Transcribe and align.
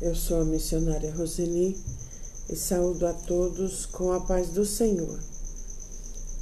Eu 0.00 0.14
sou 0.14 0.40
a 0.40 0.44
missionária 0.46 1.14
Roseli 1.14 1.76
e 2.48 2.56
saúdo 2.56 3.06
a 3.06 3.12
todos 3.12 3.84
com 3.84 4.12
a 4.12 4.20
paz 4.20 4.48
do 4.48 4.64
Senhor. 4.64 5.20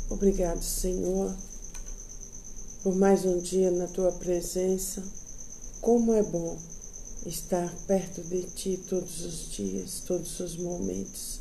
Obrigado, 0.09 0.63
Senhor, 0.63 1.35
por 2.85 2.95
mais 2.95 3.25
um 3.25 3.41
dia 3.41 3.73
na 3.73 3.89
tua 3.89 4.13
presença. 4.13 5.03
Como 5.81 6.15
é 6.15 6.23
bom 6.23 6.57
estar 7.27 7.75
perto 7.89 8.23
de 8.23 8.43
ti 8.43 8.81
todos 8.89 9.25
os 9.25 9.51
dias, 9.51 10.05
todos 10.07 10.39
os 10.39 10.57
momentos. 10.57 11.41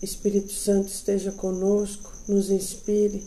Espírito 0.00 0.52
Santo 0.52 0.92
esteja 0.92 1.32
conosco, 1.32 2.12
nos 2.28 2.50
inspire, 2.50 3.26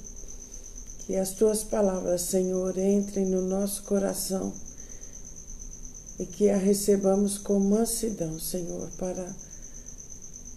que 1.06 1.18
as 1.18 1.32
tuas 1.32 1.66
palavras, 1.66 2.22
Senhor, 2.22 2.78
entrem 2.78 3.26
no 3.26 3.42
nosso 3.42 3.84
coração 3.84 4.54
e 6.20 6.26
que 6.26 6.50
a 6.50 6.58
recebamos 6.58 7.38
com 7.38 7.60
mansidão, 7.60 8.40
Senhor, 8.40 8.90
para 8.98 9.34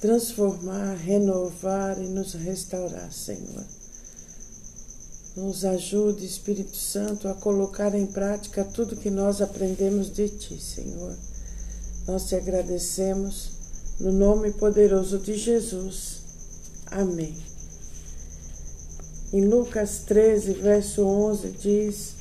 transformar, 0.01 0.95
renovar 0.95 2.01
e 2.01 2.09
nos 2.09 2.34
restaurar, 2.34 3.12
Senhor. 3.12 3.64
Nos 5.37 5.64
ajude, 5.64 6.24
Espírito 6.24 6.77
Santo, 6.77 7.28
a 7.28 7.34
colocar 7.34 7.95
em 7.95 8.06
prática 8.06 8.64
tudo 8.64 8.97
que 8.97 9.11
nós 9.11 9.41
aprendemos 9.41 10.11
de 10.12 10.28
Ti, 10.28 10.61
Senhor. 10.61 11.14
Nós 12.06 12.27
te 12.28 12.34
agradecemos 12.34 13.50
no 13.98 14.12
nome 14.12 14.52
poderoso 14.52 15.19
de 15.19 15.36
Jesus. 15.36 16.20
Amém. 16.86 17.36
Em 19.33 19.45
Lucas 19.45 20.02
13, 20.06 20.52
verso 20.55 21.02
11, 21.02 21.48
diz: 21.61 22.14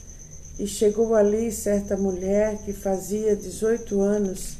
E 0.57 0.65
chegou 0.65 1.13
ali 1.13 1.51
certa 1.51 1.97
mulher 1.97 2.57
que 2.63 2.71
fazia 2.71 3.35
18 3.35 3.99
anos 3.99 4.57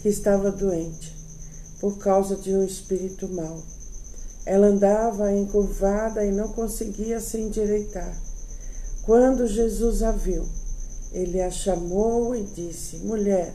que 0.00 0.08
estava 0.08 0.50
doente, 0.50 1.14
por 1.80 1.98
causa 1.98 2.36
de 2.36 2.54
um 2.54 2.64
espírito 2.64 3.28
mau. 3.28 3.62
Ela 4.46 4.68
andava 4.68 5.32
encurvada 5.32 6.24
e 6.24 6.30
não 6.30 6.48
conseguia 6.48 7.20
se 7.20 7.38
endireitar. 7.38 8.14
Quando 9.04 9.46
Jesus 9.46 10.02
a 10.02 10.12
viu, 10.12 10.46
ele 11.12 11.40
a 11.40 11.50
chamou 11.50 12.34
e 12.34 12.42
disse: 12.42 12.96
Mulher, 12.98 13.54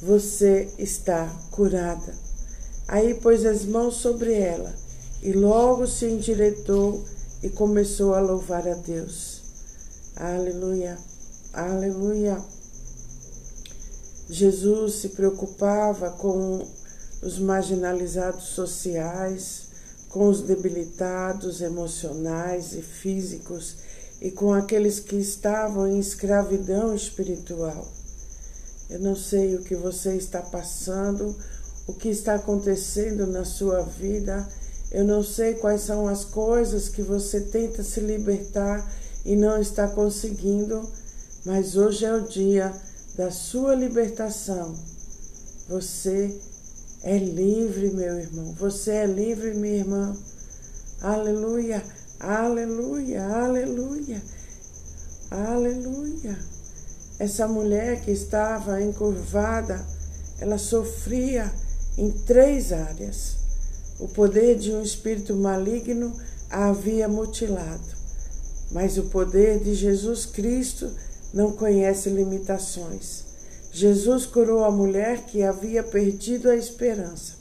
você 0.00 0.68
está 0.78 1.26
curada. 1.50 2.14
Aí 2.86 3.14
pôs 3.14 3.44
as 3.46 3.64
mãos 3.64 3.96
sobre 3.96 4.34
ela 4.34 4.74
e 5.22 5.32
logo 5.32 5.86
se 5.86 6.06
endireitou 6.06 7.02
e 7.42 7.48
começou 7.48 8.14
a 8.14 8.20
louvar 8.20 8.68
a 8.68 8.74
Deus. 8.74 9.42
Aleluia, 10.16 10.98
aleluia. 11.62 12.42
Jesus 14.28 14.94
se 14.94 15.10
preocupava 15.10 16.10
com 16.10 16.66
os 17.22 17.38
marginalizados 17.38 18.44
sociais, 18.48 19.64
com 20.08 20.28
os 20.28 20.42
debilitados 20.42 21.60
emocionais 21.60 22.72
e 22.72 22.82
físicos 22.82 23.76
e 24.20 24.30
com 24.30 24.52
aqueles 24.52 25.00
que 25.00 25.16
estavam 25.16 25.86
em 25.86 25.98
escravidão 25.98 26.94
espiritual. 26.94 27.86
Eu 28.88 29.00
não 29.00 29.16
sei 29.16 29.56
o 29.56 29.62
que 29.62 29.74
você 29.74 30.14
está 30.16 30.40
passando, 30.40 31.34
o 31.86 31.92
que 31.92 32.08
está 32.08 32.34
acontecendo 32.34 33.26
na 33.26 33.44
sua 33.44 33.82
vida, 33.82 34.46
eu 34.90 35.04
não 35.04 35.22
sei 35.22 35.54
quais 35.54 35.80
são 35.80 36.06
as 36.06 36.24
coisas 36.24 36.88
que 36.88 37.02
você 37.02 37.40
tenta 37.40 37.82
se 37.82 38.00
libertar 38.00 38.88
e 39.24 39.34
não 39.34 39.60
está 39.60 39.88
conseguindo, 39.88 40.88
mas 41.44 41.76
hoje 41.76 42.04
é 42.04 42.12
o 42.12 42.26
dia 42.26 42.72
da 43.16 43.30
sua 43.30 43.74
libertação. 43.74 44.74
Você 45.68 46.34
é 47.02 47.18
livre, 47.18 47.90
meu 47.90 48.18
irmão. 48.18 48.52
Você 48.54 48.90
é 48.92 49.06
livre, 49.06 49.54
minha 49.54 49.76
irmã. 49.76 50.16
Aleluia, 51.00 51.82
aleluia, 52.18 53.26
aleluia, 53.26 54.22
aleluia. 55.30 56.38
Essa 57.18 57.46
mulher 57.46 58.00
que 58.00 58.10
estava 58.10 58.82
encurvada, 58.82 59.84
ela 60.40 60.56
sofria 60.56 61.52
em 61.98 62.10
três 62.10 62.72
áreas. 62.72 63.36
O 64.00 64.08
poder 64.08 64.58
de 64.58 64.72
um 64.72 64.82
espírito 64.82 65.36
maligno 65.36 66.12
a 66.50 66.68
havia 66.68 67.06
mutilado, 67.06 67.84
mas 68.70 68.96
o 68.96 69.04
poder 69.04 69.60
de 69.60 69.74
Jesus 69.74 70.26
Cristo 70.26 70.90
não 71.34 71.50
conhece 71.50 72.08
limitações. 72.08 73.24
Jesus 73.72 74.24
curou 74.24 74.64
a 74.64 74.70
mulher 74.70 75.26
que 75.26 75.42
havia 75.42 75.82
perdido 75.82 76.48
a 76.48 76.56
esperança. 76.56 77.32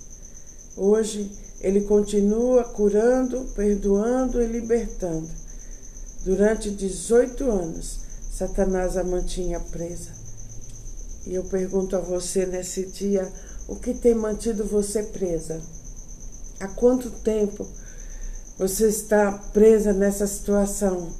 Hoje, 0.75 1.31
ele 1.61 1.81
continua 1.81 2.63
curando, 2.63 3.45
perdoando 3.55 4.41
e 4.41 4.47
libertando. 4.47 5.29
Durante 6.25 6.71
18 6.71 7.49
anos, 7.49 7.99
Satanás 8.31 8.97
a 8.97 9.03
mantinha 9.03 9.59
presa. 9.59 10.09
E 11.27 11.35
eu 11.35 11.43
pergunto 11.43 11.95
a 11.95 11.99
você 11.99 12.47
nesse 12.47 12.87
dia: 12.87 13.31
o 13.67 13.75
que 13.75 13.93
tem 13.93 14.15
mantido 14.15 14.65
você 14.65 15.03
presa? 15.03 15.61
Há 16.59 16.67
quanto 16.69 17.11
tempo 17.11 17.67
você 18.57 18.87
está 18.87 19.31
presa 19.53 19.93
nessa 19.93 20.25
situação? 20.25 21.13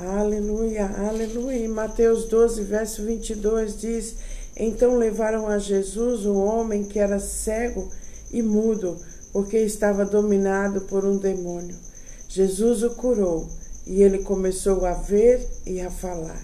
Aleluia, 0.00 0.86
aleluia. 1.08 1.56
Em 1.56 1.66
Mateus 1.66 2.26
12, 2.26 2.62
verso 2.62 3.02
22 3.02 3.80
diz: 3.80 4.14
Então 4.56 4.96
levaram 4.96 5.48
a 5.48 5.58
Jesus 5.58 6.24
o 6.24 6.36
homem 6.36 6.84
que 6.84 7.00
era 7.00 7.18
cego 7.18 7.90
e 8.32 8.40
mudo, 8.40 8.96
porque 9.32 9.58
estava 9.58 10.04
dominado 10.04 10.82
por 10.82 11.04
um 11.04 11.16
demônio. 11.16 11.74
Jesus 12.28 12.84
o 12.84 12.90
curou 12.90 13.48
e 13.88 14.00
ele 14.00 14.18
começou 14.18 14.86
a 14.86 14.92
ver 14.92 15.44
e 15.66 15.80
a 15.80 15.90
falar. 15.90 16.40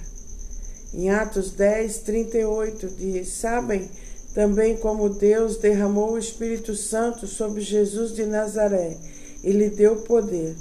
Em 0.93 1.11
Atos 1.11 1.53
10, 1.53 1.99
38 1.99 2.89
diz: 2.89 3.29
Sabem 3.29 3.89
também 4.35 4.77
como 4.79 5.09
Deus 5.09 5.59
derramou 5.59 6.15
o 6.15 6.19
Espírito 6.19 6.75
Santo 6.75 7.29
sobre 7.29 7.61
Jesus 7.61 8.17
de 8.17 8.27
Nazaré 8.27 8.97
e 9.45 9.53
lhe 9.53 9.71
deu 9.71 9.99
poder 9.99 10.57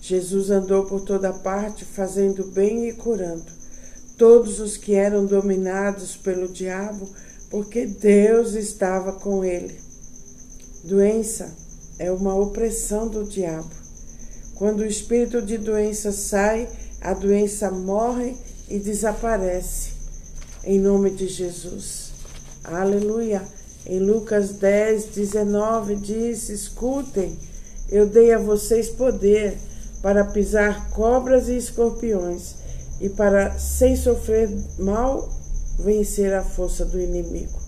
Jesus 0.00 0.50
andou 0.50 0.84
por 0.86 1.02
toda 1.02 1.32
parte, 1.32 1.84
fazendo 1.84 2.44
bem 2.44 2.88
e 2.88 2.92
curando 2.92 3.60
todos 4.20 4.60
os 4.60 4.76
que 4.76 4.92
eram 4.92 5.24
dominados 5.24 6.14
pelo 6.14 6.46
diabo, 6.46 7.08
porque 7.48 7.86
Deus 7.86 8.52
estava 8.52 9.14
com 9.14 9.42
ele. 9.42 9.80
Doença 10.84 11.56
é 11.98 12.12
uma 12.12 12.34
opressão 12.34 13.08
do 13.08 13.24
diabo. 13.24 13.70
Quando 14.56 14.80
o 14.80 14.86
espírito 14.86 15.40
de 15.40 15.56
doença 15.56 16.12
sai, 16.12 16.68
a 17.00 17.14
doença 17.14 17.70
morre 17.70 18.36
e 18.68 18.78
desaparece. 18.78 19.92
Em 20.64 20.78
nome 20.78 21.08
de 21.12 21.26
Jesus. 21.26 22.12
Aleluia. 22.62 23.42
Em 23.86 24.00
Lucas 24.00 24.50
10, 24.50 25.06
19 25.14 25.96
diz: 25.96 26.50
Escutem, 26.50 27.38
eu 27.88 28.06
dei 28.06 28.34
a 28.34 28.38
vocês 28.38 28.90
poder 28.90 29.56
para 30.02 30.24
pisar 30.24 30.90
cobras 30.90 31.48
e 31.48 31.56
escorpiões 31.56 32.54
e 33.00 33.08
para, 33.08 33.58
sem 33.58 33.96
sofrer 33.96 34.50
mal, 34.78 35.28
vencer 35.78 36.32
a 36.34 36.42
força 36.42 36.84
do 36.84 37.00
inimigo. 37.00 37.58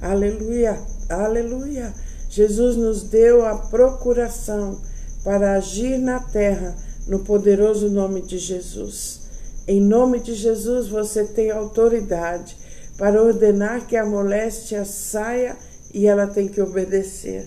Aleluia, 0.00 0.78
aleluia. 1.08 1.92
Jesus 2.28 2.76
nos 2.76 3.02
deu 3.02 3.44
a 3.44 3.56
procuração 3.56 4.80
para 5.22 5.54
agir 5.54 5.98
na 5.98 6.18
terra 6.18 6.74
no 7.06 7.20
poderoso 7.20 7.90
nome 7.90 8.22
de 8.22 8.38
Jesus. 8.38 9.20
Em 9.66 9.80
nome 9.80 10.18
de 10.18 10.34
Jesus 10.34 10.88
você 10.88 11.24
tem 11.24 11.50
autoridade 11.50 12.56
para 12.96 13.22
ordenar 13.22 13.86
que 13.86 13.96
a 13.96 14.04
moléstia 14.04 14.84
saia 14.84 15.56
e 15.92 16.06
ela 16.06 16.26
tem 16.26 16.48
que 16.48 16.60
obedecer. 16.60 17.46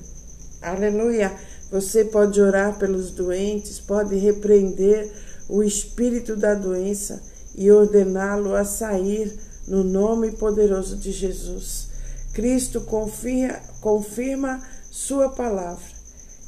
Aleluia. 0.61 1.31
Você 1.75 2.05
pode 2.05 2.39
orar 2.39 2.79
pelos 2.79 3.11
doentes, 3.11 3.81
pode 3.81 4.15
repreender 4.15 5.11
o 5.49 5.61
espírito 5.61 6.33
da 6.33 6.53
doença 6.53 7.21
e 7.53 7.69
ordená-lo 7.69 8.55
a 8.55 8.63
sair 8.63 9.37
no 9.67 9.83
nome 9.83 10.31
poderoso 10.31 10.95
de 10.95 11.11
Jesus. 11.11 11.89
Cristo 12.31 12.79
confia, 12.79 13.61
confirma 13.81 14.65
Sua 14.89 15.27
palavra 15.27 15.83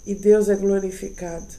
e 0.06 0.16
Deus 0.16 0.48
é 0.48 0.56
glorificado, 0.56 1.54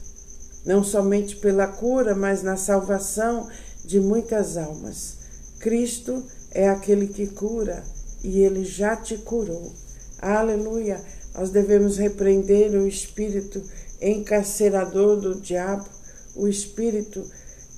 não 0.65 0.83
somente 0.83 1.35
pela 1.35 1.67
cura, 1.67 2.15
mas 2.15 2.41
na 2.41 2.57
salvação 2.57 3.47
de 3.85 3.99
muitas 3.99 4.57
almas. 4.57 5.17
Cristo 5.59 6.25
é 6.49 6.67
aquele 6.67 7.05
que 7.05 7.27
cura 7.27 7.83
e 8.23 8.39
ele 8.39 8.65
já 8.65 8.95
te 8.95 9.15
curou. 9.15 9.71
Aleluia! 10.19 11.18
Nós 11.39 11.51
devemos 11.51 11.97
repreender 11.97 12.71
o 12.71 12.85
espírito 12.85 13.63
encarcerador 14.01 15.21
do 15.21 15.39
diabo, 15.39 15.87
o 16.35 16.49
espírito 16.49 17.23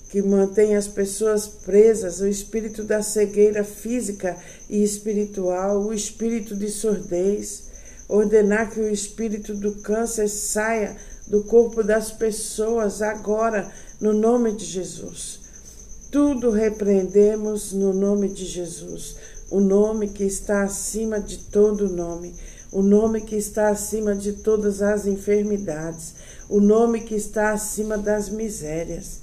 que 0.10 0.20
mantém 0.20 0.76
as 0.76 0.88
pessoas 0.88 1.48
presas, 1.48 2.22
o 2.22 2.28
espírito 2.28 2.84
da 2.84 3.04
cegueira 3.04 3.64
física 3.64 4.36
e 4.68 4.84
espiritual, 4.84 5.80
o 5.80 5.94
espírito 5.94 6.56
de 6.56 6.70
surdez, 6.70 7.66
ordenar 8.10 8.72
que 8.72 8.80
o 8.80 8.90
espírito 8.90 9.54
do 9.54 9.76
câncer 9.76 10.28
saia 10.28 10.98
do 11.28 11.44
corpo 11.44 11.84
das 11.84 12.12
pessoas 12.12 13.04
agora, 13.04 13.72
no 14.00 14.12
nome 14.12 14.54
de 14.54 14.66
Jesus. 14.66 15.40
Tudo 16.10 16.50
repreendemos 16.50 17.74
no 17.74 17.94
nome 17.94 18.28
de 18.28 18.44
Jesus, 18.44 19.18
o 19.52 19.60
nome 19.60 20.10
que 20.10 20.24
está 20.24 20.64
acima 20.64 21.20
de 21.20 21.38
todo 21.38 21.88
nome, 21.88 22.34
o 22.72 22.82
nome 22.82 23.22
que 23.22 23.36
está 23.36 23.70
acima 23.70 24.16
de 24.16 24.34
todas 24.34 24.82
as 24.82 25.06
enfermidades, 25.06 26.16
o 26.48 26.62
nome 26.62 27.02
que 27.02 27.16
está 27.16 27.52
acima 27.52 27.98
das 27.98 28.30
misérias. 28.30 29.20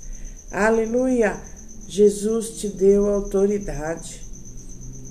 Aleluia! 0.50 1.40
Jesus 1.86 2.50
te 2.58 2.68
deu 2.68 3.08
autoridade 3.08 4.22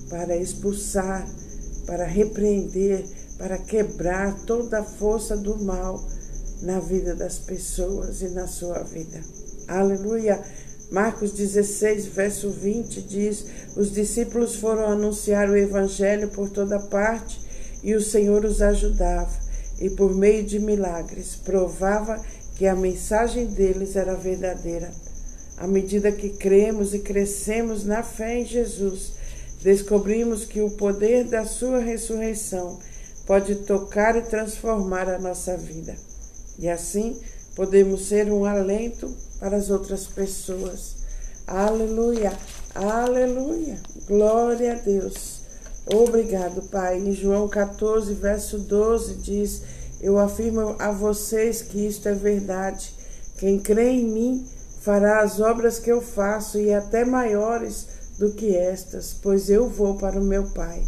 para 0.08 0.36
expulsar, 0.36 1.28
para 1.84 2.04
repreender, 2.04 3.04
para 3.36 3.58
quebrar 3.58 4.36
toda 4.46 4.80
a 4.80 4.84
força 4.84 5.36
do 5.36 5.56
mal 5.56 6.00
na 6.62 6.78
vida 6.78 7.16
das 7.16 7.38
pessoas 7.38 8.22
e 8.22 8.28
na 8.28 8.46
sua 8.46 8.84
vida. 8.84 9.20
Aleluia! 9.66 10.40
Marcos 10.90 11.32
16, 11.32 12.06
verso 12.06 12.50
20 12.50 13.02
diz: 13.02 13.46
Os 13.76 13.92
discípulos 13.92 14.54
foram 14.54 14.86
anunciar 14.86 15.50
o 15.50 15.56
evangelho 15.56 16.28
por 16.28 16.48
toda 16.48 16.78
parte 16.78 17.47
e 17.82 17.94
o 17.94 18.00
Senhor 18.00 18.44
os 18.44 18.60
ajudava, 18.60 19.38
e 19.80 19.90
por 19.90 20.14
meio 20.14 20.44
de 20.44 20.58
milagres 20.58 21.36
provava 21.36 22.20
que 22.56 22.66
a 22.66 22.74
mensagem 22.74 23.46
deles 23.46 23.94
era 23.94 24.14
verdadeira. 24.14 24.90
À 25.56 25.66
medida 25.66 26.12
que 26.12 26.30
cremos 26.30 26.94
e 26.94 27.00
crescemos 27.00 27.84
na 27.84 28.02
fé 28.02 28.40
em 28.40 28.44
Jesus, 28.44 29.12
descobrimos 29.62 30.44
que 30.44 30.60
o 30.60 30.70
poder 30.70 31.24
da 31.24 31.44
Sua 31.44 31.78
ressurreição 31.78 32.78
pode 33.26 33.56
tocar 33.56 34.16
e 34.16 34.22
transformar 34.22 35.08
a 35.08 35.18
nossa 35.18 35.56
vida. 35.56 35.94
E 36.58 36.68
assim 36.68 37.16
podemos 37.54 38.08
ser 38.08 38.30
um 38.30 38.44
alento 38.44 39.12
para 39.38 39.56
as 39.56 39.70
outras 39.70 40.06
pessoas. 40.06 40.96
Aleluia, 41.46 42.32
aleluia, 42.74 43.78
glória 44.06 44.72
a 44.72 44.76
Deus. 44.76 45.37
Obrigado, 45.94 46.62
Pai. 46.68 46.98
Em 46.98 47.12
João 47.12 47.48
14, 47.48 48.12
verso 48.14 48.58
12 48.58 49.14
diz: 49.14 49.62
Eu 50.00 50.18
afirmo 50.18 50.76
a 50.78 50.90
vocês 50.90 51.62
que 51.62 51.86
isto 51.86 52.08
é 52.08 52.14
verdade. 52.14 52.94
Quem 53.38 53.58
crê 53.58 53.90
em 53.90 54.04
mim 54.04 54.46
fará 54.80 55.22
as 55.22 55.40
obras 55.40 55.78
que 55.78 55.90
eu 55.90 56.02
faço 56.02 56.58
e 56.58 56.74
até 56.74 57.04
maiores 57.04 57.86
do 58.18 58.32
que 58.32 58.54
estas, 58.54 59.14
pois 59.14 59.48
eu 59.48 59.68
vou 59.68 59.96
para 59.96 60.20
o 60.20 60.24
meu 60.24 60.44
Pai. 60.50 60.82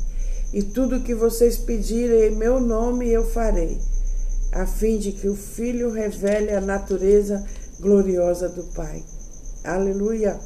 E 0.52 0.62
tudo 0.62 1.00
que 1.00 1.14
vocês 1.14 1.56
pedirem 1.56 2.32
em 2.32 2.36
meu 2.36 2.60
nome 2.60 3.08
eu 3.08 3.24
farei, 3.24 3.78
a 4.52 4.66
fim 4.66 4.98
de 4.98 5.12
que 5.12 5.28
o 5.28 5.36
Filho 5.36 5.90
revele 5.90 6.50
a 6.50 6.60
natureza 6.60 7.44
gloriosa 7.78 8.48
do 8.48 8.64
Pai. 8.74 9.02
Aleluia! 9.64 10.38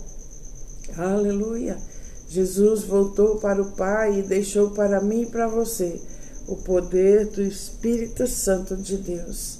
Aleluia! 0.97 1.94
Jesus 2.35 2.83
voltou 2.83 3.37
para 3.37 3.63
o 3.63 3.73
Pai 3.73 4.19
e 4.19 4.23
deixou 4.23 4.71
para 4.71 5.01
mim 5.01 5.23
e 5.23 5.27
para 5.27 5.47
você 5.47 6.01
o 6.47 6.57
poder 6.57 7.27
do 7.27 7.43
Espírito 7.43 8.27
Santo 8.27 8.77
de 8.77 8.97
Deus. 8.97 9.59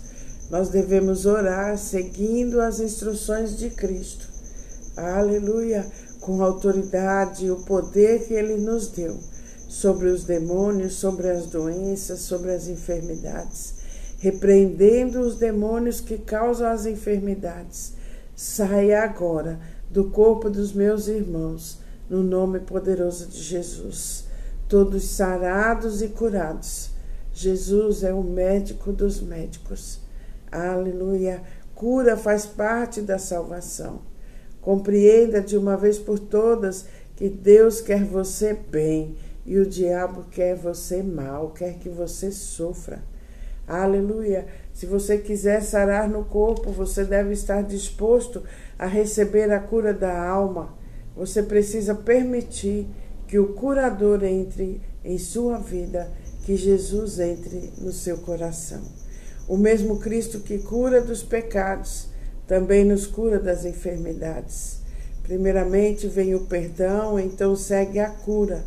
Nós 0.51 0.69
devemos 0.69 1.25
orar 1.25 1.79
seguindo 1.79 2.61
as 2.61 2.81
instruções 2.81 3.57
de 3.57 3.71
Cristo. 3.71 4.29
Aleluia! 4.97 5.87
Com 6.21 6.43
a 6.43 6.47
autoridade 6.47 7.47
e 7.47 7.51
o 7.51 7.65
poder 7.65 8.27
que 8.27 8.35
Ele 8.35 8.57
nos 8.57 8.89
deu 8.89 9.19
sobre 9.69 10.09
os 10.09 10.25
demônios, 10.25 10.95
sobre 10.95 11.29
as 11.31 11.47
doenças, 11.47 12.21
sobre 12.21 12.53
as 12.53 12.69
enfermidades 12.69 13.85
repreendendo 14.25 15.21
os 15.21 15.37
demônios 15.37 16.01
que 16.01 16.17
causam 16.17 16.67
as 16.69 16.87
enfermidades. 16.87 17.93
Saia 18.35 19.03
agora 19.03 19.61
do 19.91 20.05
corpo 20.05 20.49
dos 20.49 20.73
meus 20.73 21.09
irmãos, 21.09 21.79
no 22.09 22.23
nome 22.23 22.61
poderoso 22.61 23.27
de 23.29 23.41
Jesus. 23.41 24.25
Todos 24.69 25.05
sarados 25.05 26.03
e 26.03 26.09
curados. 26.09 26.91
Jesus 27.33 28.03
é 28.03 28.13
o 28.13 28.23
médico 28.23 28.93
dos 28.93 29.21
médicos. 29.21 30.01
Aleluia. 30.51 31.43
Cura 31.75 32.17
faz 32.17 32.47
parte 32.47 33.01
da 33.01 33.19
salvação. 33.19 34.03
Compreenda 34.61 35.41
de 35.41 35.57
uma 35.57 35.77
vez 35.77 35.99
por 35.99 36.19
todas 36.19 36.87
que 37.17 37.29
Deus 37.29 37.81
quer 37.81 38.05
você 38.05 38.55
bem 38.55 39.17
e 39.45 39.59
o 39.59 39.67
diabo 39.67 40.25
quer 40.31 40.57
você 40.57 41.03
mal, 41.03 41.51
quer 41.51 41.75
que 41.75 41.89
você 41.89 42.33
sofra. 42.33 43.03
Aleluia. 43.67 44.47
Se 44.73 44.87
você 44.87 45.19
quiser 45.19 45.63
sarar 45.63 46.09
no 46.09 46.25
corpo, 46.25 46.71
você 46.71 47.05
deve 47.05 47.33
estar 47.33 47.63
disposto 47.63 48.43
a 48.79 48.87
receber 48.87 49.51
a 49.53 49.61
cura 49.61 49.93
da 49.93 50.19
alma. 50.19 50.75
Você 51.17 51.43
precisa 51.43 51.95
permitir 51.95 52.87
que 53.27 53.39
o 53.39 53.55
curador 53.55 54.23
entre 54.25 54.81
em 55.05 55.19
sua 55.19 55.59
vida, 55.59 56.11
que 56.45 56.57
Jesus 56.57 57.19
entre 57.19 57.73
no 57.79 57.93
seu 57.93 58.19
coração. 58.19 58.83
O 59.47 59.57
mesmo 59.57 59.99
Cristo 59.99 60.41
que 60.41 60.59
cura 60.59 61.01
dos 61.01 61.23
pecados, 61.23 62.09
também 62.47 62.85
nos 62.85 63.07
cura 63.07 63.39
das 63.39 63.65
enfermidades. 63.65 64.79
Primeiramente 65.23 66.07
vem 66.07 66.35
o 66.35 66.41
perdão, 66.41 67.19
então 67.19 67.57
segue 67.57 67.99
a 67.99 68.11
cura 68.11 68.65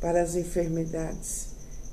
para 0.00 0.20
as 0.20 0.34
enfermidades. 0.34 1.50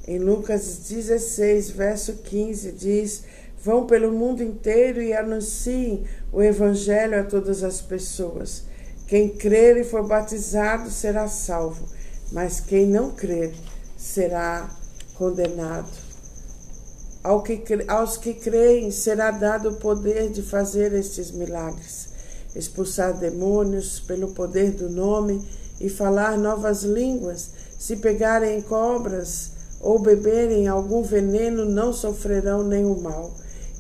Em 0.08 0.18
Lucas 0.20 0.80
16, 0.90 1.72
verso 1.72 2.14
15, 2.24 2.72
diz: 2.72 3.24
Vão 3.64 3.86
pelo 3.86 4.12
mundo 4.12 4.42
inteiro 4.42 5.02
e 5.02 5.14
anunciem 5.14 6.06
o 6.32 6.42
Evangelho 6.42 7.20
a 7.20 7.24
todas 7.24 7.64
as 7.64 7.82
pessoas. 7.82 8.64
Quem 9.08 9.30
crer 9.30 9.78
e 9.78 9.86
for 9.86 10.06
batizado 10.06 10.92
será 10.92 11.30
salvo, 11.30 11.88
mas 12.30 12.60
quem 12.60 12.86
não 12.86 13.12
crer 13.12 13.54
será 13.98 14.70
condenado. 15.16 15.90
Ao 17.24 17.42
que, 17.42 17.64
aos 17.88 18.18
que 18.18 18.34
creem 18.34 18.92
será 18.92 19.32
dado 19.32 19.70
o 19.70 19.76
poder 19.76 20.30
de 20.30 20.42
fazer 20.42 20.92
estes 20.92 21.32
milagres, 21.32 22.10
expulsar 22.54 23.18
demônios 23.18 24.02
pelo 24.02 24.34
poder 24.34 24.72
do 24.72 24.90
nome 24.90 25.42
e 25.80 25.88
falar 25.88 26.38
novas 26.38 26.84
línguas. 26.84 27.52
Se 27.80 27.96
pegarem 27.96 28.62
cobras, 28.62 29.52
ou 29.80 30.00
beberem 30.00 30.68
algum 30.68 31.02
veneno, 31.02 31.64
não 31.64 31.94
sofrerão 31.94 32.62
nenhum 32.62 33.00
mal. 33.00 33.32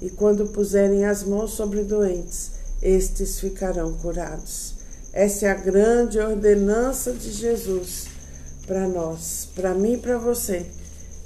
E 0.01 0.09
quando 0.09 0.47
puserem 0.47 1.03
as 1.03 1.23
mãos 1.23 1.51
sobre 1.51 1.83
doentes, 1.83 2.51
estes 2.81 3.39
ficarão 3.39 3.93
curados. 3.93 4.76
Essa 5.17 5.47
é 5.47 5.49
a 5.49 5.55
grande 5.55 6.19
ordenança 6.19 7.11
de 7.11 7.31
Jesus 7.31 8.05
para 8.67 8.87
nós, 8.87 9.49
para 9.55 9.73
mim 9.73 9.93
e 9.93 9.97
para 9.97 10.15
você. 10.19 10.67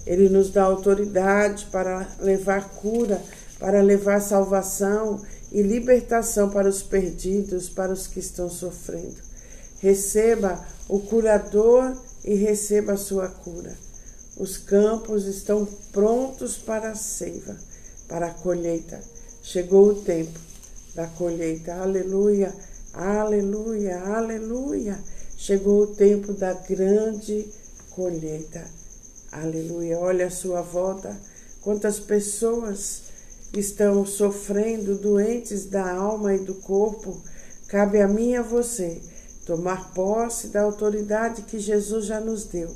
Ele 0.08 0.30
nos 0.30 0.50
dá 0.50 0.64
autoridade 0.64 1.68
para 1.70 2.08
levar 2.22 2.70
cura, 2.70 3.22
para 3.60 3.82
levar 3.82 4.22
salvação 4.22 5.22
e 5.52 5.62
libertação 5.62 6.50
para 6.50 6.70
os 6.70 6.82
perdidos, 6.82 7.68
para 7.68 7.92
os 7.92 8.08
que 8.08 8.22
estão 8.22 8.50
sofrendo. 8.50 9.18
Receba 9.80 10.66
o 10.88 11.02
curador 11.02 11.94
e 12.24 12.34
receba 12.34 12.94
a 12.94 12.98
sua 12.98 13.28
cura. 13.28 13.76
Os 14.38 14.56
campos 14.56 15.26
estão 15.26 15.68
prontos 15.92 16.58
para 16.58 16.92
a 16.92 16.96
seiva, 16.96 17.58
para 18.08 18.28
a 18.28 18.34
colheita. 18.34 19.02
Chegou 19.44 19.90
o 19.90 19.96
tempo 19.96 20.40
da 20.96 21.08
colheita. 21.08 21.74
Aleluia, 21.74 22.54
aleluia, 22.94 24.00
aleluia. 24.04 25.00
Chegou 25.38 25.84
o 25.84 25.96
tempo 25.96 26.34
da 26.34 26.54
grande 26.54 27.48
colheita. 27.92 28.64
Aleluia. 29.32 29.98
Olha 30.00 30.28
a 30.28 30.32
sua 30.32 30.62
volta. 30.62 31.18
Quantas 31.62 32.00
pessoas 32.00 33.04
estão 33.60 34.06
sofrendo, 34.06 34.96
doentes 34.96 35.66
da 35.66 35.94
alma 35.94 36.34
e 36.36 36.40
do 36.40 36.56
corpo. 36.56 37.22
Cabe 37.68 38.02
a 38.02 38.08
mim 38.08 38.32
e 38.32 38.36
a 38.36 38.42
você 38.42 39.02
tomar 39.46 39.94
posse 39.94 40.48
da 40.48 40.62
autoridade 40.62 41.44
que 41.44 41.60
Jesus 41.60 42.06
já 42.06 42.20
nos 42.20 42.46
deu 42.46 42.70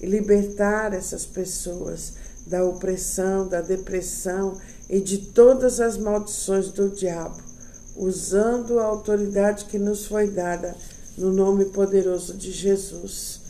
e 0.00 0.06
libertar 0.06 0.92
essas 0.92 1.24
pessoas 1.24 2.14
da 2.46 2.64
opressão, 2.64 3.46
da 3.46 3.60
depressão 3.60 4.58
e 4.88 5.00
de 5.00 5.18
todas 5.18 5.80
as 5.80 5.96
maldições 5.96 6.70
do 6.70 6.88
diabo, 6.88 7.42
usando 7.98 8.78
a 8.78 8.84
autoridade 8.84 9.64
que 9.64 9.78
nos 9.78 10.06
foi 10.06 10.30
dada 10.30 10.74
no 11.18 11.32
nome 11.32 11.64
poderoso 11.66 12.34
de 12.34 12.52
Jesus. 12.52 13.40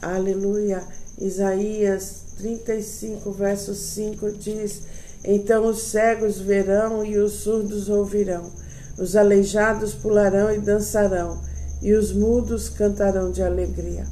Aleluia. 0.00 0.82
Isaías 1.18 2.22
35, 2.36 3.30
verso 3.30 3.74
5 3.74 4.32
diz: 4.32 4.82
Então 5.24 5.66
os 5.66 5.82
cegos 5.82 6.40
verão 6.40 7.04
e 7.04 7.16
os 7.16 7.32
surdos 7.32 7.88
ouvirão, 7.88 8.50
Os 8.98 9.14
aleijados 9.14 9.94
pularão 9.94 10.52
e 10.52 10.58
dançarão, 10.58 11.40
e 11.80 11.94
os 11.94 12.12
mudos 12.12 12.68
cantarão 12.68 13.30
de 13.30 13.42
alegria. 13.42 14.04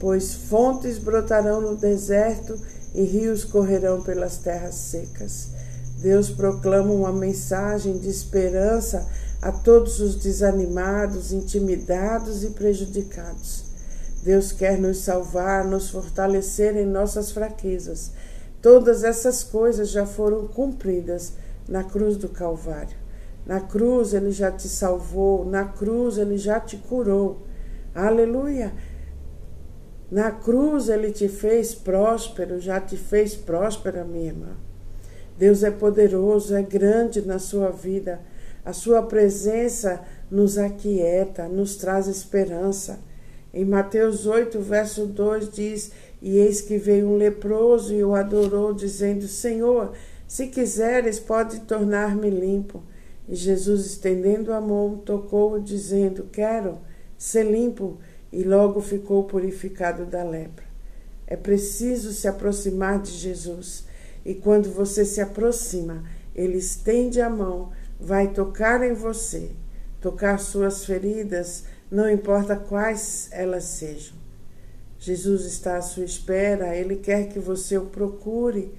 Pois 0.00 0.34
fontes 0.34 0.98
brotarão 0.98 1.60
no 1.60 1.76
deserto 1.76 2.58
e 2.94 3.02
rios 3.02 3.44
correrão 3.44 4.02
pelas 4.02 4.38
terras 4.38 4.74
secas. 4.74 5.48
Deus 5.98 6.30
proclama 6.30 6.92
uma 6.92 7.12
mensagem 7.12 7.98
de 7.98 8.08
esperança 8.08 9.08
a 9.40 9.50
todos 9.50 10.00
os 10.00 10.16
desanimados, 10.16 11.32
intimidados 11.32 12.44
e 12.44 12.50
prejudicados. 12.50 13.64
Deus 14.22 14.52
quer 14.52 14.78
nos 14.78 14.98
salvar, 14.98 15.64
nos 15.64 15.88
fortalecer 15.88 16.76
em 16.76 16.84
nossas 16.84 17.30
fraquezas. 17.30 18.12
Todas 18.60 19.04
essas 19.04 19.44
coisas 19.44 19.88
já 19.88 20.04
foram 20.04 20.48
cumpridas 20.48 21.32
na 21.68 21.84
cruz 21.84 22.16
do 22.16 22.28
Calvário. 22.28 22.96
Na 23.46 23.60
cruz 23.60 24.12
ele 24.12 24.32
já 24.32 24.50
te 24.50 24.68
salvou, 24.68 25.44
na 25.44 25.64
cruz 25.64 26.18
ele 26.18 26.36
já 26.36 26.58
te 26.58 26.76
curou. 26.76 27.42
Aleluia! 27.94 28.72
Na 30.10 30.30
cruz 30.30 30.88
ele 30.88 31.10
te 31.10 31.28
fez 31.28 31.74
próspero, 31.74 32.60
já 32.60 32.80
te 32.80 32.96
fez 32.96 33.34
próspera, 33.34 34.04
minha 34.04 34.26
irmã. 34.26 34.65
Deus 35.38 35.62
é 35.62 35.70
poderoso, 35.70 36.54
é 36.54 36.62
grande 36.62 37.20
na 37.22 37.38
sua 37.38 37.70
vida. 37.70 38.20
A 38.64 38.72
sua 38.72 39.02
presença 39.02 40.00
nos 40.30 40.58
aquieta, 40.58 41.46
nos 41.48 41.76
traz 41.76 42.08
esperança. 42.08 42.98
Em 43.54 43.64
Mateus 43.64 44.26
8, 44.26 44.58
verso 44.60 45.06
2 45.06 45.50
diz: 45.50 45.92
E 46.20 46.38
eis 46.38 46.60
que 46.60 46.76
veio 46.76 47.08
um 47.08 47.16
leproso 47.16 47.94
e 47.94 48.02
o 48.02 48.14
adorou, 48.14 48.74
dizendo: 48.74 49.28
Senhor, 49.28 49.92
se 50.26 50.48
quiseres, 50.48 51.20
pode 51.20 51.60
tornar-me 51.60 52.28
limpo. 52.28 52.82
E 53.28 53.34
Jesus, 53.34 53.86
estendendo 53.86 54.52
a 54.52 54.60
mão, 54.60 54.98
tocou-o, 54.98 55.60
dizendo: 55.60 56.24
Quero 56.32 56.78
ser 57.16 57.44
limpo. 57.44 57.98
E 58.32 58.42
logo 58.42 58.80
ficou 58.80 59.24
purificado 59.24 60.04
da 60.04 60.22
lepra. 60.22 60.64
É 61.26 61.36
preciso 61.36 62.12
se 62.12 62.28
aproximar 62.28 63.00
de 63.00 63.12
Jesus. 63.12 63.85
E 64.26 64.34
quando 64.34 64.68
você 64.68 65.04
se 65.04 65.20
aproxima, 65.20 66.02
ele 66.34 66.58
estende 66.58 67.20
a 67.20 67.30
mão, 67.30 67.70
vai 67.98 68.32
tocar 68.32 68.82
em 68.82 68.92
você, 68.92 69.52
tocar 70.00 70.38
suas 70.40 70.84
feridas, 70.84 71.64
não 71.88 72.10
importa 72.10 72.56
quais 72.56 73.28
elas 73.30 73.62
sejam. 73.64 74.16
Jesus 74.98 75.44
está 75.44 75.76
à 75.76 75.82
sua 75.82 76.04
espera, 76.04 76.74
ele 76.74 76.96
quer 76.96 77.28
que 77.28 77.38
você 77.38 77.78
o 77.78 77.86
procure. 77.86 78.74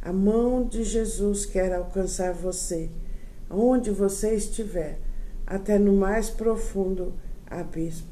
A 0.00 0.12
mão 0.12 0.64
de 0.64 0.84
Jesus 0.84 1.44
quer 1.44 1.74
alcançar 1.74 2.32
você 2.32 2.88
onde 3.52 3.90
você 3.90 4.34
estiver, 4.34 4.98
até 5.46 5.78
no 5.78 5.92
mais 5.92 6.30
profundo 6.30 7.12
abismo. 7.46 8.06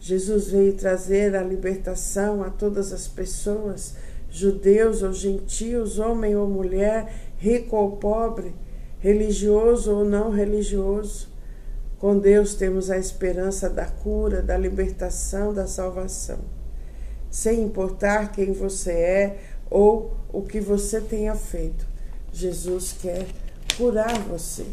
Jesus 0.00 0.48
veio 0.48 0.72
trazer 0.72 1.36
a 1.36 1.42
libertação 1.42 2.42
a 2.42 2.50
todas 2.50 2.92
as 2.92 3.06
pessoas, 3.06 3.94
judeus 4.32 5.02
ou 5.02 5.12
gentios, 5.12 5.98
homem 5.98 6.34
ou 6.34 6.48
mulher, 6.48 7.14
rico 7.36 7.76
ou 7.76 7.96
pobre, 7.98 8.54
religioso 8.98 9.94
ou 9.94 10.04
não 10.04 10.30
religioso. 10.30 11.28
Com 11.98 12.18
Deus 12.18 12.54
temos 12.54 12.90
a 12.90 12.98
esperança 12.98 13.68
da 13.68 13.84
cura, 13.84 14.42
da 14.42 14.56
libertação, 14.56 15.52
da 15.52 15.66
salvação. 15.66 16.38
Sem 17.30 17.62
importar 17.62 18.32
quem 18.32 18.52
você 18.52 18.92
é 18.92 19.38
ou 19.70 20.16
o 20.32 20.42
que 20.42 20.60
você 20.60 21.00
tenha 21.00 21.34
feito, 21.34 21.86
Jesus 22.32 22.96
quer 23.00 23.26
curar 23.76 24.18
você. 24.20 24.64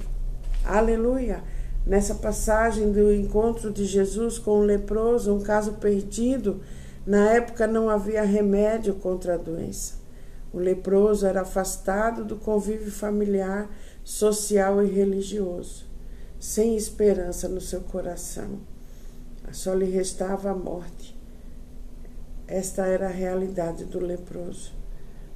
Aleluia! 0.63 1.44
Nessa 1.86 2.16
passagem 2.16 2.92
do 2.92 3.13
encontro 3.13 3.72
de 3.72 3.86
Jesus 3.86 4.38
com 4.38 4.60
o 4.60 4.63
leproso, 4.63 5.34
um 5.34 5.42
caso 5.42 5.74
perdido, 5.74 6.62
na 7.10 7.32
época 7.32 7.66
não 7.66 7.89
havia 7.89 8.22
remédio 8.22 8.94
contra 8.96 9.34
a 9.34 9.38
doença. 9.38 9.96
O 10.54 10.60
leproso 10.60 11.25
era 11.25 11.42
afastado 11.42 12.24
do 12.24 12.36
convívio 12.36 12.92
familiar, 12.92 13.70
social 14.04 14.84
e 14.84 14.88
religioso, 14.88 15.86
sem 16.39 16.75
esperança 16.75 17.48
no 17.48 17.62
seu 17.62 17.82
coração. 17.82 18.60
Só 19.51 19.74
lhe 19.74 19.89
restava 19.89 20.51
a 20.51 20.56
morte. 20.56 21.18
Esta 22.48 22.86
era 22.86 23.08
a 23.08 23.12
realidade 23.12 23.86
do 23.86 24.00
leproso 24.00 24.80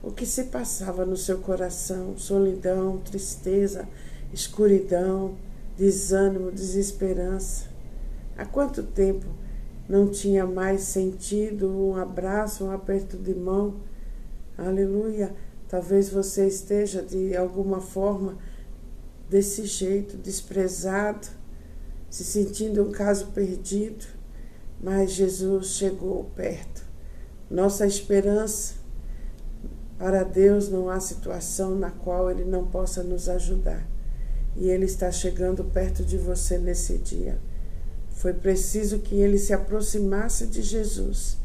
o 0.04 0.12
que 0.12 0.26
se 0.26 0.44
passava 0.44 1.06
no 1.06 1.16
seu 1.16 1.40
coração: 1.40 2.18
solidão, 2.18 2.98
tristeza, 2.98 3.88
escuridão, 4.34 5.36
desânimo, 5.78 6.52
desesperança. 6.52 7.68
Há 8.38 8.46
quanto 8.46 8.84
tempo 8.84 9.26
não 9.88 10.10
tinha 10.10 10.46
mais 10.46 10.82
sentido 10.82 11.70
um 11.70 11.96
abraço, 11.96 12.66
um 12.66 12.72
aperto 12.72 13.18
de 13.18 13.34
mão? 13.34 13.76
Aleluia! 14.58 15.34
Talvez 15.68 16.10
você 16.10 16.48
esteja 16.48 17.02
de 17.02 17.36
alguma 17.36 17.82
forma 17.82 18.38
desse 19.30 19.66
jeito, 19.66 20.16
desprezado, 20.18 21.28
se 22.10 22.24
sentindo 22.24 22.84
um 22.84 22.92
caso 22.92 23.28
perdido, 23.28 24.06
mas 24.80 25.12
Jesus 25.12 25.70
chegou 25.70 26.26
perto. 26.36 26.84
Nossa 27.50 27.88
esperança 27.88 28.76
para 29.98 30.24
Deus 30.24 30.70
não 30.70 30.90
há 30.90 31.00
situação 31.00 31.76
na 31.76 31.90
qual 31.90 32.30
Ele 32.30 32.44
não 32.44 32.68
possa 32.68 33.02
nos 33.02 33.28
ajudar. 33.28 33.88
E 34.56 34.70
Ele 34.70 34.86
está 34.86 35.12
chegando 35.12 35.64
perto 35.64 36.04
de 36.04 36.18
você 36.18 36.58
nesse 36.58 36.98
dia. 36.98 37.40
Foi 38.24 38.32
preciso 38.32 39.00
que 39.00 39.16
ele 39.16 39.38
se 39.38 39.52
aproximasse 39.52 40.48
de 40.48 40.62
Jesus. 40.62 41.36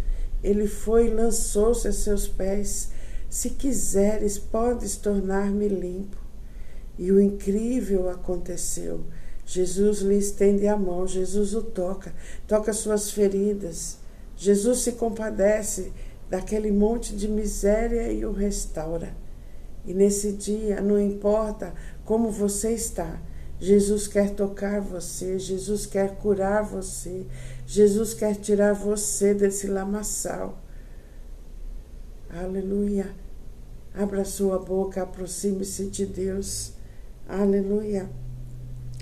Ele 0.44 0.68
foi 0.68 1.08
e 1.08 1.12
lançou-se 1.12 1.88
a 1.88 1.92
seus 1.92 2.28
pés. 2.28 2.90
Se 3.28 3.50
quiseres, 3.50 4.38
podes 4.38 4.94
tornar-me 4.94 5.66
limpo. 5.66 6.16
E 6.96 7.10
o 7.10 7.20
incrível 7.20 8.08
aconteceu. 8.08 9.00
Jesus 9.44 10.02
lhe 10.02 10.18
estende 10.18 10.68
a 10.68 10.76
mão, 10.76 11.04
Jesus 11.04 11.52
o 11.52 11.62
toca, 11.62 12.14
toca 12.46 12.72
suas 12.72 13.10
feridas. 13.10 13.98
Jesus 14.36 14.78
se 14.78 14.92
compadece 14.92 15.92
daquele 16.30 16.70
monte 16.70 17.16
de 17.16 17.26
miséria 17.26 18.12
e 18.12 18.24
o 18.24 18.30
restaura. 18.30 19.16
E 19.84 19.92
nesse 19.92 20.30
dia, 20.30 20.80
não 20.80 21.00
importa 21.00 21.74
como 22.04 22.30
você 22.30 22.70
está, 22.70 23.20
Jesus 23.60 24.06
quer 24.06 24.30
tocar 24.30 24.80
você, 24.80 25.38
Jesus 25.38 25.84
quer 25.86 26.16
curar 26.16 26.62
você, 26.62 27.26
Jesus 27.66 28.14
quer 28.14 28.36
tirar 28.36 28.72
você 28.72 29.34
desse 29.34 29.66
lamaçal. 29.66 30.62
Aleluia. 32.30 33.10
Abra 33.94 34.24
sua 34.24 34.58
boca, 34.58 35.02
aproxime-se 35.02 35.86
de 35.86 36.06
Deus. 36.06 36.72
Aleluia. 37.28 38.08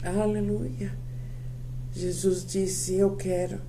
Aleluia. 0.03 0.93
Jesus 1.93 2.47
disse: 2.47 2.95
Eu 2.95 3.17
quero. 3.17 3.61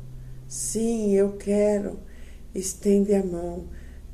Sim, 0.47 1.13
eu 1.13 1.33
quero 1.33 1.99
estende 2.59 3.13
a 3.13 3.23
mão. 3.23 3.65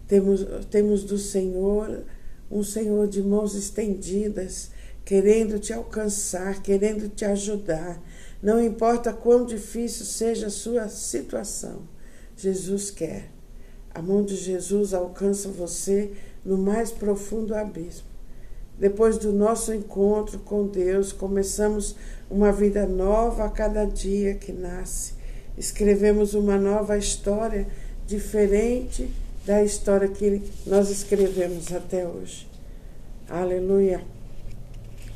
Temos, 0.07 0.45
temos 0.69 1.03
do 1.03 1.17
Senhor 1.17 2.03
um 2.51 2.61
Senhor 2.61 3.07
de 3.07 3.21
mãos 3.23 3.55
estendidas, 3.55 4.69
querendo 5.05 5.59
te 5.59 5.73
alcançar, 5.73 6.61
querendo 6.61 7.09
te 7.09 7.25
ajudar. 7.25 8.01
Não 8.41 8.63
importa 8.63 9.13
quão 9.13 9.45
difícil 9.45 10.05
seja 10.05 10.47
a 10.47 10.51
sua 10.51 10.87
situação, 10.89 11.81
Jesus 12.35 12.89
quer. 12.89 13.29
A 13.93 14.01
mão 14.01 14.23
de 14.23 14.35
Jesus 14.35 14.93
alcança 14.93 15.49
você 15.49 16.11
no 16.43 16.57
mais 16.57 16.91
profundo 16.91 17.55
abismo. 17.55 18.13
Depois 18.77 19.17
do 19.17 19.31
nosso 19.31 19.73
encontro 19.73 20.39
com 20.39 20.67
Deus, 20.67 21.13
começamos 21.13 21.95
uma 22.29 22.51
vida 22.51 22.87
nova 22.87 23.45
a 23.45 23.49
cada 23.49 23.85
dia 23.85 24.33
que 24.33 24.51
nasce. 24.51 25.13
Escrevemos 25.57 26.33
uma 26.33 26.57
nova 26.57 26.97
história 26.97 27.67
diferente 28.07 29.09
da 29.45 29.63
história 29.63 30.07
que 30.07 30.41
nós 30.65 30.89
escrevemos 30.89 31.71
até 31.71 32.07
hoje. 32.07 32.47
Aleluia! 33.29 34.12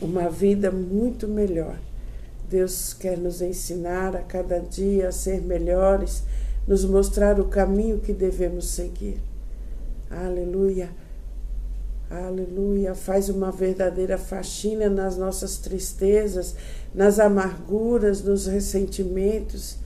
Uma 0.02 0.30
vida 0.30 0.72
muito 0.72 1.28
melhor. 1.28 1.78
Deus 2.50 2.94
quer 2.94 3.18
nos 3.18 3.42
ensinar 3.42 4.16
a 4.16 4.22
cada 4.22 4.60
dia 4.60 5.10
a 5.10 5.12
ser 5.12 5.42
melhores, 5.42 6.24
nos 6.68 6.86
mostrar 6.86 7.40
o 7.40 7.46
caminho 7.46 8.00
que 8.00 8.14
devemos 8.14 8.70
seguir. 8.70 9.20
Aleluia! 10.10 10.90
Aleluia! 12.10 12.96
Faz 12.96 13.28
uma 13.28 13.52
verdadeira 13.52 14.18
faxina 14.18 14.90
nas 14.90 15.18
nossas 15.18 15.58
tristezas, 15.58 16.56
nas 16.94 17.20
amarguras, 17.20 18.22
nos 18.22 18.46
ressentimentos 18.46 19.78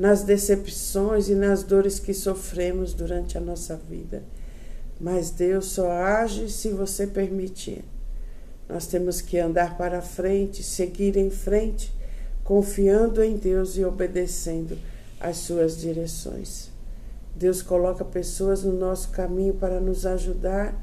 nas 0.00 0.22
decepções 0.22 1.28
e 1.28 1.34
nas 1.34 1.62
dores 1.62 1.98
que 1.98 2.14
sofremos 2.14 2.94
durante 2.94 3.36
a 3.36 3.40
nossa 3.40 3.76
vida. 3.76 4.22
Mas 4.98 5.30
Deus 5.30 5.66
só 5.66 5.90
age 5.90 6.48
se 6.48 6.70
você 6.70 7.06
permitir. 7.06 7.84
Nós 8.70 8.86
temos 8.86 9.20
que 9.20 9.36
andar 9.36 9.76
para 9.76 10.00
frente, 10.00 10.62
seguir 10.62 11.16
em 11.16 11.28
frente, 11.28 11.92
confiando 12.44 13.20
em 13.20 13.36
Deus 13.36 13.76
e 13.76 13.84
obedecendo 13.84 14.78
às 15.18 15.38
suas 15.38 15.76
direções. 15.76 16.70
Deus 17.34 17.62
coloca 17.62 18.04
pessoas 18.04 18.62
no 18.62 18.72
nosso 18.72 19.10
caminho 19.10 19.54
para 19.54 19.80
nos 19.80 20.06
ajudar 20.06 20.80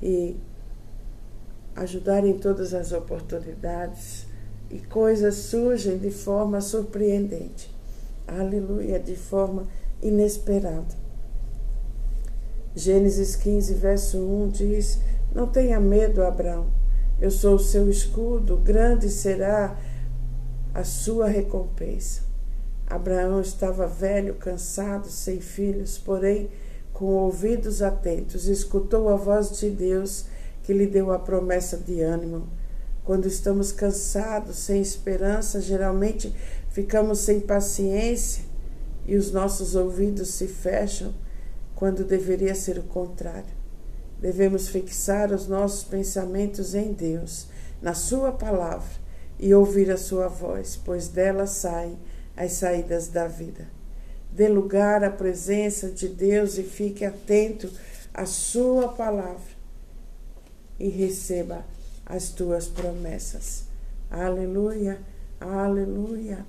e 0.00 0.34
ajudar 1.76 2.24
em 2.24 2.38
todas 2.38 2.72
as 2.72 2.90
oportunidades 2.92 4.26
e 4.70 4.78
coisas 4.78 5.34
surgem 5.34 5.98
de 5.98 6.10
forma 6.10 6.62
surpreendente. 6.62 7.70
Aleluia, 8.26 8.98
de 8.98 9.14
forma 9.14 9.68
inesperada. 10.00 10.94
Gênesis 12.74 13.36
15, 13.36 13.74
verso 13.74 14.18
1 14.18 14.48
diz: 14.48 15.00
Não 15.34 15.46
tenha 15.46 15.78
medo, 15.78 16.22
Abraão. 16.22 16.80
Eu 17.20 17.30
sou 17.30 17.56
o 17.56 17.58
seu 17.58 17.90
escudo, 17.90 18.56
grande 18.56 19.10
será 19.10 19.76
a 20.72 20.82
sua 20.84 21.28
recompensa. 21.28 22.22
Abraão 22.86 23.42
estava 23.42 23.86
velho, 23.86 24.34
cansado, 24.36 25.06
sem 25.08 25.38
filhos, 25.38 25.98
porém, 25.98 26.48
com 26.94 27.06
ouvidos 27.06 27.82
atentos, 27.82 28.46
escutou 28.46 29.08
a 29.08 29.16
voz 29.16 29.58
de 29.58 29.68
Deus 29.68 30.24
que 30.62 30.72
lhe 30.72 30.86
deu 30.86 31.12
a 31.12 31.18
promessa 31.18 31.76
de 31.76 32.00
ânimo. 32.00 32.48
Quando 33.04 33.26
estamos 33.26 33.70
cansados, 33.70 34.56
sem 34.56 34.80
esperança, 34.80 35.60
geralmente 35.60 36.34
ficamos 36.70 37.18
sem 37.18 37.40
paciência 37.40 38.44
e 39.06 39.16
os 39.16 39.30
nossos 39.30 39.74
ouvidos 39.74 40.30
se 40.30 40.46
fecham 40.46 41.14
quando 41.74 42.04
deveria 42.04 42.54
ser 42.54 42.78
o 42.78 42.82
contrário. 42.82 43.59
Devemos 44.20 44.68
fixar 44.68 45.32
os 45.32 45.46
nossos 45.46 45.82
pensamentos 45.82 46.74
em 46.74 46.92
Deus, 46.92 47.46
na 47.80 47.94
Sua 47.94 48.30
palavra, 48.30 49.00
e 49.38 49.54
ouvir 49.54 49.90
a 49.90 49.96
Sua 49.96 50.28
voz, 50.28 50.78
pois 50.84 51.08
dela 51.08 51.46
saem 51.46 51.98
as 52.36 52.52
saídas 52.52 53.08
da 53.08 53.26
vida. 53.26 53.66
Dê 54.30 54.46
lugar 54.46 55.02
à 55.02 55.10
presença 55.10 55.88
de 55.88 56.06
Deus 56.06 56.58
e 56.58 56.62
fique 56.62 57.04
atento 57.04 57.70
à 58.12 58.26
Sua 58.26 58.88
palavra 58.88 59.58
e 60.78 60.88
receba 60.88 61.64
as 62.04 62.28
tuas 62.28 62.68
promessas. 62.68 63.64
Aleluia, 64.10 65.00
aleluia. 65.40 66.44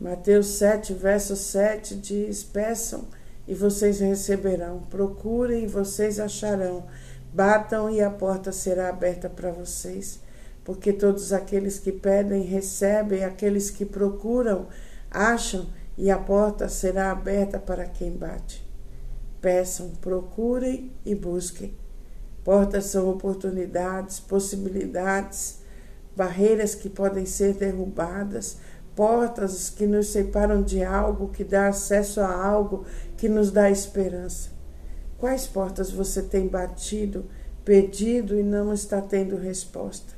Mateus 0.00 0.46
7, 0.58 0.94
verso 0.94 1.36
7 1.36 1.96
diz: 1.96 2.42
Peçam 2.42 3.04
e 3.46 3.54
vocês 3.54 4.00
receberão. 4.00 4.80
Procurem 4.90 5.64
e 5.64 5.66
vocês 5.66 6.18
acharão. 6.18 6.84
Batam 7.32 7.90
e 7.90 8.00
a 8.00 8.10
porta 8.10 8.52
será 8.52 8.88
aberta 8.88 9.28
para 9.28 9.50
vocês. 9.50 10.20
Porque 10.64 10.92
todos 10.92 11.32
aqueles 11.32 11.78
que 11.78 11.92
pedem 11.92 12.42
recebem, 12.42 13.24
aqueles 13.24 13.70
que 13.70 13.84
procuram 13.84 14.66
acham 15.10 15.66
e 15.96 16.10
a 16.10 16.18
porta 16.18 16.68
será 16.68 17.10
aberta 17.10 17.58
para 17.58 17.86
quem 17.86 18.10
bate. 18.10 18.66
Peçam, 19.40 19.90
procurem 20.00 20.92
e 21.04 21.14
busquem. 21.14 21.74
Portas 22.44 22.86
são 22.86 23.08
oportunidades, 23.08 24.20
possibilidades, 24.20 25.58
barreiras 26.16 26.74
que 26.74 26.88
podem 26.88 27.26
ser 27.26 27.54
derrubadas, 27.54 28.58
portas 28.96 29.68
que 29.68 29.86
nos 29.86 30.08
separam 30.08 30.62
de 30.62 30.82
algo, 30.82 31.28
que 31.28 31.44
dá 31.44 31.68
acesso 31.68 32.20
a 32.20 32.44
algo 32.44 32.86
que 33.18 33.28
nos 33.28 33.52
dá 33.52 33.70
esperança. 33.70 34.50
Quais 35.18 35.46
portas 35.46 35.90
você 35.92 36.22
tem 36.22 36.48
batido, 36.48 37.26
pedido 37.62 38.38
e 38.38 38.42
não 38.42 38.72
está 38.72 39.00
tendo 39.02 39.36
resposta? 39.36 40.14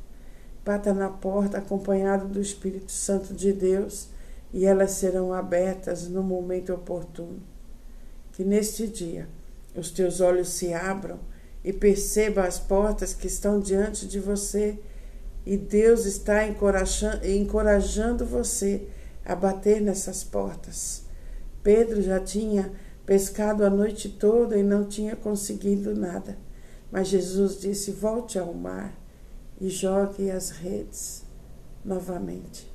Bata 0.65 0.95
na 0.95 1.09
porta 1.09 1.59
acompanhado 1.59 2.29
do 2.29 2.41
Espírito 2.41 2.93
Santo 2.93 3.35
de 3.35 3.53
Deus 3.53 4.11
e 4.53 4.65
elas 4.65 4.93
serão 4.93 5.33
abertas 5.33 6.09
no 6.09 6.23
momento 6.23 6.73
oportuno. 6.73 7.43
Que 8.33 8.45
neste 8.45 8.87
dia 8.87 9.29
os 9.75 9.91
teus 9.91 10.21
olhos 10.21 10.51
se 10.51 10.73
abram 10.73 11.19
e 11.65 11.73
perceba 11.73 12.45
as 12.45 12.61
portas 12.61 13.13
que 13.13 13.27
estão 13.27 13.59
diante 13.59 14.07
de 14.07 14.21
você 14.21 14.79
e 15.49 15.57
Deus 15.57 16.05
está 16.05 16.47
encorajando 16.47 18.27
você 18.27 18.87
a 19.25 19.35
bater 19.35 19.81
nessas 19.81 20.23
portas. 20.23 21.05
Pedro 21.63 22.03
já 22.03 22.21
tinha 22.21 22.71
pescado 23.07 23.65
a 23.65 23.71
noite 23.71 24.11
toda 24.11 24.59
e 24.59 24.63
não 24.63 24.85
tinha 24.85 25.17
conseguido 25.17 25.95
nada. 25.97 26.37
Mas 26.93 27.09
Jesus 27.09 27.59
disse: 27.59 27.93
Volte 27.93 28.39
ao 28.39 28.53
mar 28.53 28.95
e 29.59 29.71
jogue 29.71 30.31
as 30.31 30.51
redes 30.51 31.25
novamente. 31.83 32.71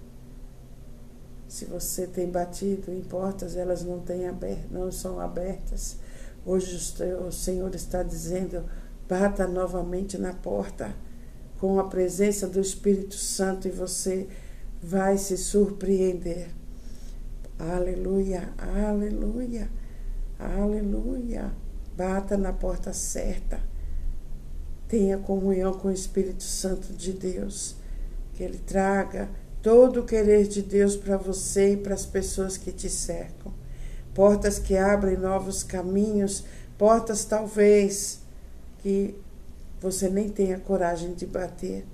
Se 1.48 1.66
você 1.66 2.08
tem 2.08 2.28
batido 2.28 2.92
em 2.92 3.02
portas, 3.02 3.56
elas 3.56 3.84
não, 3.84 4.00
têm 4.00 4.28
aberto, 4.28 4.72
não 4.72 4.92
são 4.92 5.20
abertas. 5.20 5.98
Hoje 6.44 6.76
o 7.24 7.32
Senhor 7.32 7.76
está 7.76 8.02
dizendo: 8.02 8.64
bata 9.08 9.48
novamente 9.48 10.18
na 10.18 10.34
porta 10.34 10.92
com 11.64 11.80
a 11.80 11.86
presença 11.86 12.46
do 12.46 12.60
Espírito 12.60 13.16
Santo 13.16 13.70
e 13.70 13.72
você 13.72 14.28
vai 14.82 15.18
se 15.18 15.38
surpreender. 15.38 16.50
Aleluia, 17.58 18.50
aleluia, 18.58 19.70
aleluia. 20.38 21.54
Bata 21.96 22.36
na 22.36 22.52
porta 22.52 22.92
certa. 22.92 23.62
Tenha 24.90 25.18
comunhão 25.18 25.72
com 25.72 25.88
o 25.88 25.94
Espírito 25.94 26.44
Santo 26.44 26.92
de 26.92 27.14
Deus. 27.14 27.78
Que 28.34 28.44
Ele 28.44 28.58
traga 28.58 29.30
todo 29.62 30.02
o 30.02 30.06
querer 30.06 30.46
de 30.46 30.62
Deus 30.62 30.98
para 30.98 31.16
você 31.16 31.76
e 31.76 31.78
para 31.78 31.94
as 31.94 32.06
pessoas 32.06 32.58
que 32.58 32.74
te 32.74 32.90
cercam. 32.90 33.54
Portas 34.14 34.60
que 34.60 34.76
abrem 34.76 35.16
novos 35.16 35.64
caminhos, 35.64 36.44
portas 36.78 37.24
talvez 37.24 38.20
que 38.80 39.16
você 39.84 40.08
nem 40.08 40.30
tenha 40.30 40.58
coragem 40.58 41.14
de 41.14 41.26
bater. 41.26 41.86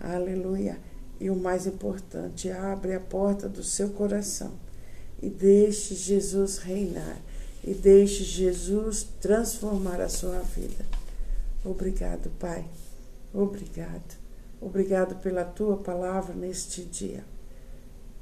Aleluia. 0.00 0.78
E 1.18 1.28
o 1.28 1.34
mais 1.34 1.66
importante, 1.66 2.48
abre 2.48 2.94
a 2.94 3.00
porta 3.00 3.48
do 3.48 3.64
seu 3.64 3.90
coração 3.90 4.52
e 5.20 5.28
deixe 5.28 5.96
Jesus 5.96 6.58
reinar 6.58 7.18
e 7.64 7.74
deixe 7.74 8.22
Jesus 8.22 9.04
transformar 9.20 10.00
a 10.00 10.08
sua 10.08 10.38
vida. 10.38 10.86
Obrigado, 11.64 12.30
Pai. 12.38 12.64
Obrigado. 13.34 14.16
Obrigado 14.60 15.16
pela 15.16 15.44
tua 15.44 15.78
palavra 15.78 16.32
neste 16.32 16.84
dia. 16.84 17.24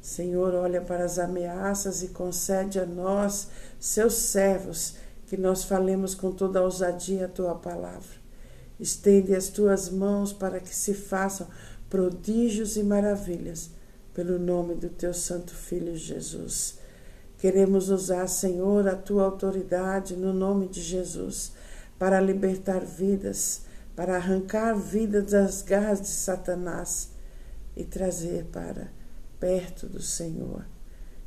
Senhor, 0.01 0.55
olha 0.55 0.81
para 0.81 1.05
as 1.05 1.19
ameaças 1.19 2.03
e 2.03 2.09
concede 2.09 2.81
a 2.81 2.87
nós, 2.87 3.49
seus 3.79 4.15
servos, 4.15 4.95
que 5.27 5.37
nós 5.37 5.65
falemos 5.65 6.15
com 6.15 6.33
toda 6.33 6.59
a 6.59 6.63
ousadia 6.63 7.27
a 7.27 7.29
tua 7.29 7.55
palavra. 7.55 8.18
Estende 8.79 9.35
as 9.35 9.49
tuas 9.49 9.89
mãos 9.89 10.33
para 10.33 10.61
que 10.61 10.75
se 10.75 10.95
façam 10.95 11.49
prodígios 11.91 12.77
e 12.77 12.83
maravilhas, 12.83 13.71
pelo 14.15 14.39
nome 14.39 14.75
do 14.75 14.89
teu 14.89 15.15
Santo 15.15 15.55
Filho 15.55 15.97
Jesus. 15.97 16.79
Queremos 17.39 17.89
usar, 17.89 18.27
Senhor, 18.29 18.89
a 18.89 18.97
tua 18.97 19.25
autoridade 19.25 20.17
no 20.17 20.33
nome 20.33 20.69
de 20.69 20.81
Jesus, 20.81 21.53
para 21.99 22.21
libertar 22.21 22.85
vidas, 22.85 23.63
para 23.95 24.17
arrancar 24.17 24.77
vidas 24.77 25.31
das 25.31 25.63
garras 25.63 26.01
de 26.01 26.09
Satanás 26.09 27.11
e 27.77 27.85
trazer 27.85 28.45
para 28.47 28.89
perto 29.39 29.87
do 29.87 30.03
Senhor. 30.03 30.65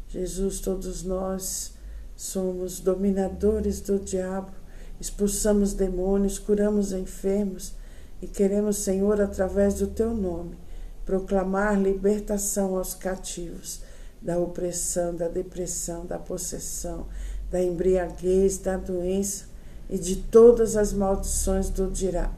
Jesus, 0.07 0.59
todos 0.59 1.03
nós 1.03 1.73
somos 2.15 2.81
dominadores 2.81 3.79
do 3.79 3.97
diabo 3.97 4.60
expulsamos 5.01 5.73
demônios, 5.73 6.37
curamos 6.37 6.93
enfermos 6.93 7.73
e 8.21 8.27
queremos, 8.27 8.77
Senhor, 8.77 9.19
através 9.19 9.73
do 9.73 9.87
teu 9.87 10.13
nome, 10.13 10.55
proclamar 11.03 11.81
libertação 11.81 12.77
aos 12.77 12.93
cativos 12.93 13.81
da 14.21 14.37
opressão, 14.37 15.15
da 15.15 15.27
depressão, 15.27 16.05
da 16.05 16.19
possessão, 16.19 17.07
da 17.49 17.59
embriaguez, 17.59 18.59
da 18.59 18.77
doença 18.77 19.45
e 19.89 19.97
de 19.97 20.17
todas 20.17 20.77
as 20.77 20.93
maldições 20.93 21.71
do, 21.71 21.87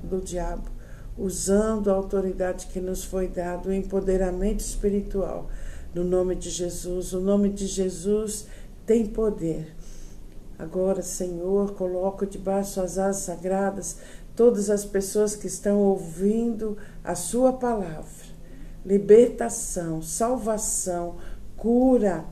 do 0.02 0.22
diabo, 0.22 0.72
usando 1.18 1.92
a 1.92 1.94
autoridade 1.94 2.68
que 2.68 2.80
nos 2.80 3.04
foi 3.04 3.28
dada, 3.28 3.68
o 3.68 3.74
empoderamento 3.74 4.62
espiritual. 4.62 5.50
No 5.94 6.06
nome 6.06 6.34
de 6.36 6.50
Jesus, 6.50 7.12
o 7.12 7.20
nome 7.20 7.50
de 7.50 7.68
Jesus 7.68 8.48
tem 8.86 9.06
poder. 9.06 9.76
Agora, 10.58 11.02
Senhor, 11.02 11.74
coloco 11.74 12.26
debaixo 12.26 12.80
das 12.80 12.98
asas 12.98 13.24
sagradas 13.24 13.98
todas 14.36 14.70
as 14.70 14.86
pessoas 14.86 15.36
que 15.36 15.48
estão 15.48 15.80
ouvindo 15.80 16.78
a 17.04 17.16
Sua 17.16 17.54
palavra. 17.54 18.34
Libertação, 18.86 20.02
salvação, 20.02 21.18
cura 21.56 22.26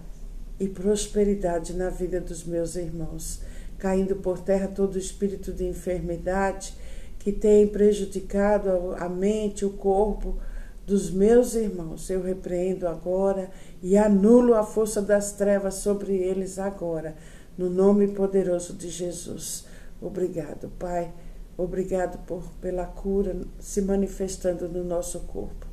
e 0.60 0.68
prosperidade 0.68 1.74
na 1.74 1.90
vida 1.90 2.20
dos 2.20 2.44
meus 2.44 2.76
irmãos. 2.76 3.42
Caindo 3.78 4.16
por 4.18 4.40
terra 4.40 4.68
todo 4.68 4.98
espírito 5.00 5.52
de 5.52 5.66
enfermidade 5.66 6.76
que 7.18 7.32
tem 7.32 7.68
prejudicado 7.68 8.96
a 8.98 9.08
mente, 9.08 9.66
o 9.66 9.72
corpo 9.72 10.38
dos 10.86 11.10
meus 11.12 11.56
irmãos. 11.56 12.10
Eu 12.10 12.22
repreendo 12.22 12.88
agora 12.88 13.50
e 13.82 13.98
anulo 13.98 14.54
a 14.54 14.64
força 14.64 15.02
das 15.02 15.32
trevas 15.32 15.76
sobre 15.76 16.16
eles 16.16 16.60
agora, 16.60 17.16
no 17.58 17.70
nome 17.70 18.08
poderoso 18.08 18.74
de 18.74 18.90
Jesus. 18.90 19.66
Obrigado, 20.02 20.70
Pai. 20.80 21.14
Obrigado 21.58 22.18
por, 22.26 22.44
pela 22.62 22.86
cura 22.86 23.40
se 23.60 23.82
manifestando 23.82 24.68
no 24.68 24.84
nosso 24.84 25.20
corpo. 25.22 25.68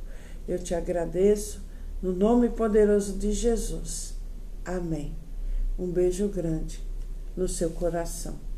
Eu 0.47 0.59
te 0.59 0.75
agradeço 0.75 1.61
no 2.01 2.13
nome 2.13 2.49
poderoso 2.49 3.13
de 3.13 3.31
Jesus. 3.31 4.15
Amém. 4.63 5.15
Um 5.77 5.91
beijo 5.91 6.27
grande 6.27 6.83
no 7.35 7.47
seu 7.47 7.69
coração. 7.69 8.48